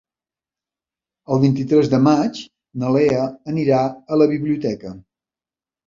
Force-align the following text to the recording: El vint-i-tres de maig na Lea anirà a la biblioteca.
El 1.35 1.41
vint-i-tres 1.43 1.91
de 1.93 2.01
maig 2.07 2.41
na 2.85 2.97
Lea 2.99 3.23
anirà 3.55 3.87
a 4.17 4.23
la 4.23 4.33
biblioteca. 4.37 5.01